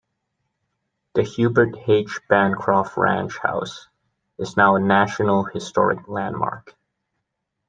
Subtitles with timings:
[1.13, 2.21] The Hubert H.
[2.27, 3.87] Bancroft Ranch House
[4.39, 6.73] is now a National Historic Landmark.